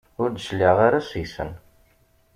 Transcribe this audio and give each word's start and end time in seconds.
Ur 0.21 0.29
d-cliɛeɣ 0.31 0.77
ara 0.87 0.99
seg-sen. 1.07 1.51